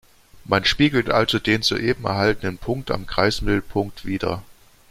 [0.45, 4.41] Man spiegelt also den soeben erhaltenen Punkt am Kreismittelpunkt wider.